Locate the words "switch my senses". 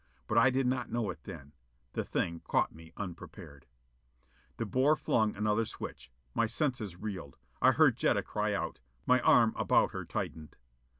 5.63-6.95